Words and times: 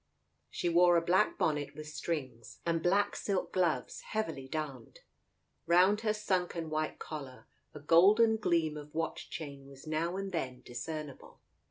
She 0.49 0.67
wore 0.67 0.97
a 0.97 1.01
black 1.03 1.37
bonnet 1.37 1.75
with 1.75 1.87
strings, 1.87 2.59
and 2.65 2.81
black 2.81 3.15
silk 3.15 3.53
gloves 3.53 4.01
heavily 4.01 4.47
darned. 4.47 5.01
Round 5.67 6.01
her 6.01 6.11
sunken 6.11 6.71
white 6.71 6.97
collar, 6.97 7.45
a 7.75 7.79
golden 7.79 8.37
gleam 8.37 8.77
of 8.77 8.95
watch 8.95 9.29
chain 9.29 9.67
was 9.67 9.85
now 9.85 10.17
and 10.17 10.31
then 10.31 10.63
discernible. 10.63 11.41